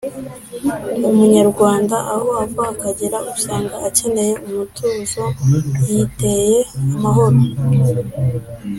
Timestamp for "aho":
2.13-2.29